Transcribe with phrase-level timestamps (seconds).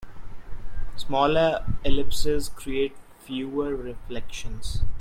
[0.95, 4.81] Smaller ellipses create fewer reflections.